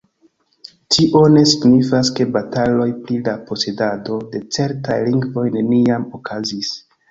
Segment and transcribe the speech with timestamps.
[0.95, 6.77] Tio ne signifas ke bataloj pri la posedado de certaj lingvoj neniam okazis